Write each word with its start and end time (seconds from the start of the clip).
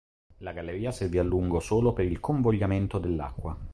La 0.39 0.51
galleria 0.51 0.89
servì 0.89 1.19
a 1.19 1.23
lungo 1.23 1.59
solo 1.59 1.93
per 1.93 2.05
il 2.05 2.19
convogliamento 2.19 2.97
dell'acqua. 2.97 3.55